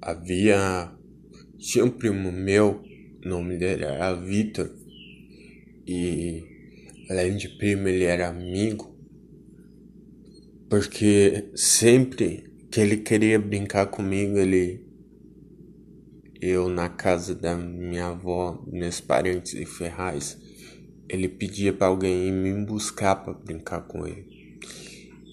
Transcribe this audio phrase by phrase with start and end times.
[0.00, 0.92] havia.
[1.58, 2.82] Tinha um primo meu,
[3.24, 4.70] o nome dele era Vitor,
[5.86, 6.42] e
[7.10, 8.96] além de primo, ele era amigo,
[10.68, 14.88] porque sempre que ele queria brincar comigo, ele.
[16.40, 20.38] Eu na casa da minha avó, meus parentes em Ferraz,
[21.06, 24.24] ele pedia para alguém ir me buscar para brincar com ele.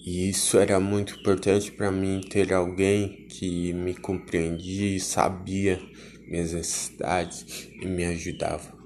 [0.04, 5.80] E isso era muito importante para mim ter alguém que me compreendia e sabia
[6.26, 8.76] minhas necessidades e me ajudava.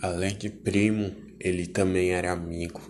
[0.00, 2.80] Além de primo, ele também era amigo.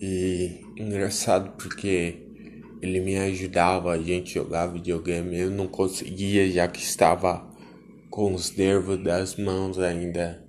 [0.00, 2.28] E engraçado porque
[2.80, 7.50] ele me ajudava, a gente jogava videogame, eu não conseguia já que estava
[8.08, 10.46] com os nervos das mãos ainda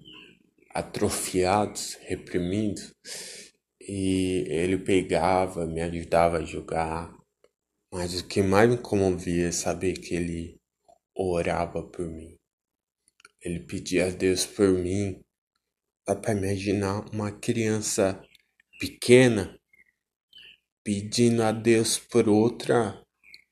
[0.71, 2.94] atrofiados, reprimidos.
[3.81, 7.22] E ele pegava, me ajudava a jogar.
[7.93, 10.59] Mas o que mais me comovia é saber que ele
[11.15, 12.36] orava por mim.
[13.39, 15.22] Ele pedia a Deus por mim.
[16.03, 18.19] Dá para imaginar uma criança
[18.80, 19.59] pequena
[20.83, 22.99] pedindo a Deus por outra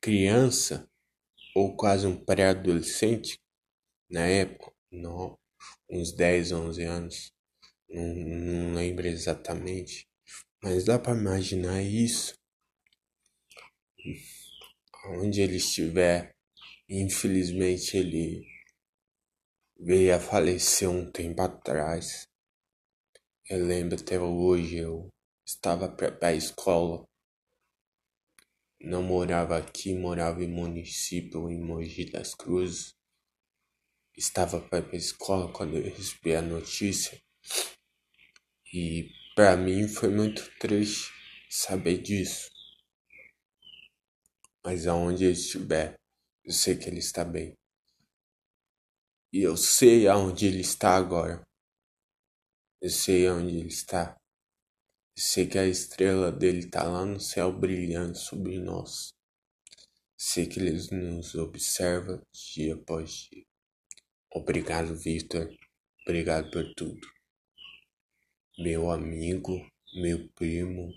[0.02, 0.90] criança
[1.56, 3.38] ou quase um pré-adolescente
[4.10, 4.74] na época,
[5.88, 7.32] uns 10, 11 anos,
[7.88, 10.08] não, não lembro exatamente,
[10.64, 12.41] mas dá para imaginar isso.
[15.06, 16.36] Onde ele estiver,
[16.90, 18.46] infelizmente ele
[19.80, 22.28] veio a falecer um tempo atrás.
[23.50, 25.10] Eu lembro até hoje, eu
[25.46, 27.04] estava para a escola.
[28.80, 32.94] Não morava aqui, morava em município, em Mogi das Cruzes.
[34.18, 37.20] Estava para a escola quando eu recebi a notícia.
[38.74, 41.12] E para mim foi muito triste
[41.50, 42.50] saber disso.
[44.64, 45.96] Mas aonde ele estiver,
[46.44, 47.54] eu sei que ele está bem.
[49.34, 51.42] E eu sei aonde ele está agora.
[52.82, 54.16] Eu sei aonde ele está.
[55.16, 59.14] Eu sei que a estrela dele está lá no céu brilhando sobre nós.
[60.18, 63.44] Sei que ele nos observa dia após dia.
[64.34, 65.50] Obrigado, Victor.
[66.04, 67.08] Obrigado por tudo.
[68.58, 69.58] Meu amigo,
[69.94, 70.94] meu primo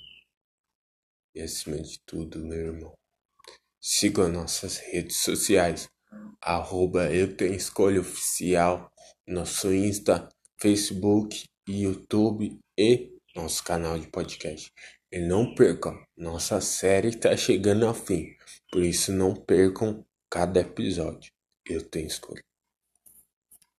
[1.34, 3.03] e acima de tudo, meu irmão.
[3.86, 5.90] Siga nossas redes sociais
[6.40, 8.90] arroba eu tenho escolha oficial,
[9.28, 10.26] nosso Insta,
[10.58, 14.72] Facebook, YouTube e nosso canal de podcast.
[15.12, 18.34] E não percam, nossa série está chegando ao fim,
[18.72, 21.30] por isso não percam cada episódio.
[21.68, 22.42] Eu tenho escolha.